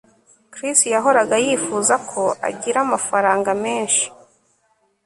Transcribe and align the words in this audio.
Chris 0.53 0.79
yahoraga 0.93 1.35
yifuza 1.45 1.95
ko 2.09 2.23
agira 2.49 2.77
amafaranga 2.85 3.49
menshi 3.63 4.05